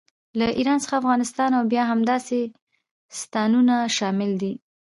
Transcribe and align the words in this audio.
له 0.39 0.47
ایران 0.57 0.79
څخه 0.83 0.95
افغانستان 1.01 1.49
او 1.57 1.63
بیا 1.71 1.83
همداسې 1.91 2.39
ستانونه 3.21 3.75
شامل 3.97 4.31
دي. 4.41 4.53